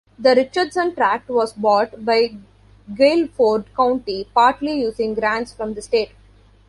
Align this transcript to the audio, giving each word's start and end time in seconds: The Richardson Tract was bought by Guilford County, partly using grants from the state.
The 0.17 0.33
Richardson 0.33 0.95
Tract 0.95 1.29
was 1.29 1.53
bought 1.53 2.03
by 2.03 2.35
Guilford 2.95 3.65
County, 3.75 4.27
partly 4.33 4.79
using 4.79 5.13
grants 5.13 5.53
from 5.53 5.75
the 5.75 5.81
state. 5.83 6.09